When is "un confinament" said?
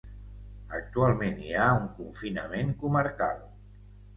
1.81-2.73